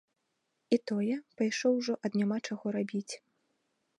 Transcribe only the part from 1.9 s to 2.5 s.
ад няма